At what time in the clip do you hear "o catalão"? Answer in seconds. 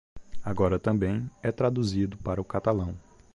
2.41-2.97